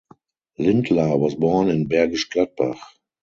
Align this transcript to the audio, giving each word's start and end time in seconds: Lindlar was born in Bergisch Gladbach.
Lindlar 0.57 1.15
was 1.21 1.35
born 1.35 1.69
in 1.69 1.87
Bergisch 1.87 2.27
Gladbach. 2.31 2.79